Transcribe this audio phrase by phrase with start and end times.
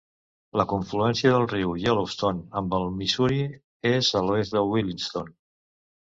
[0.59, 3.39] La confluència del riu Yellowstone amb el Missouri
[3.93, 5.33] és a l'oest de Williston.